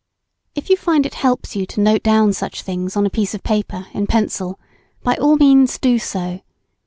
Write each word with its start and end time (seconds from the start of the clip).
If 0.55 0.71
you 0.71 0.77
find 0.77 1.05
it 1.05 1.13
helps 1.13 1.55
you 1.55 1.67
to 1.67 1.79
note 1.79 2.01
down 2.01 2.33
such 2.33 2.63
things 2.63 2.97
on 2.97 3.05
a 3.05 3.09
bit 3.11 3.35
of 3.35 3.43
paper, 3.43 3.85
in 3.93 4.07
pencil, 4.07 4.59
by 5.03 5.15
all 5.17 5.35
means 5.37 5.77
do 5.77 5.99
so. 5.99 6.39